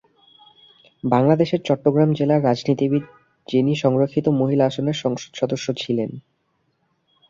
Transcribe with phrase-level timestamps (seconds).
[1.03, 3.03] বাংলাদেশের চট্টগ্রাম জেলার রাজনীতিবিদ
[3.47, 6.09] যিনি সংরক্ষিত মহিলা আসনের সংসদ সদস্য ছিলেন।